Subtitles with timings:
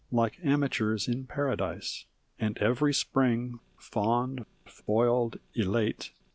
[0.11, 2.05] Like amateurs in paradise;
[2.39, 6.09] And every spring, fond, foiled, elate.